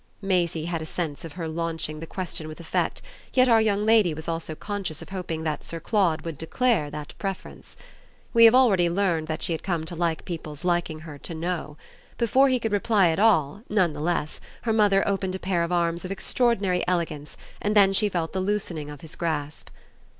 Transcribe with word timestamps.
Maisie 0.19 0.65
had 0.65 0.81
a 0.81 0.85
sense 0.87 1.23
of 1.23 1.33
her 1.33 1.47
launching 1.47 1.99
the 1.99 2.07
question 2.07 2.47
with 2.47 2.59
effect; 2.59 3.03
yet 3.35 3.47
our 3.47 3.61
young 3.61 3.85
lady 3.85 4.15
was 4.15 4.27
also 4.27 4.55
conscious 4.55 5.03
of 5.03 5.09
hoping 5.09 5.43
that 5.43 5.61
Sir 5.63 5.79
Claude 5.79 6.21
would 6.25 6.39
declare 6.39 6.89
that 6.89 7.13
preference. 7.19 7.77
We 8.33 8.45
have 8.45 8.55
already 8.55 8.89
learned 8.89 9.27
that 9.27 9.43
she 9.43 9.51
had 9.53 9.61
come 9.61 9.83
to 9.85 9.95
like 9.95 10.25
people's 10.25 10.63
liking 10.65 11.01
her 11.01 11.19
to 11.19 11.35
"know." 11.35 11.77
Before 12.17 12.49
he 12.49 12.59
could 12.59 12.71
reply 12.71 13.09
at 13.09 13.19
all, 13.19 13.61
none 13.69 13.93
the 13.93 13.99
less, 13.99 14.41
her 14.63 14.73
mother 14.73 15.07
opened 15.07 15.35
a 15.35 15.39
pair 15.39 15.61
of 15.61 15.71
arms 15.71 16.03
of 16.03 16.09
extraordinary 16.09 16.83
elegance, 16.87 17.37
and 17.61 17.75
then 17.77 17.93
she 17.93 18.09
felt 18.09 18.33
the 18.33 18.41
loosening 18.41 18.89
of 18.89 19.01
his 19.01 19.15
grasp. 19.15 19.69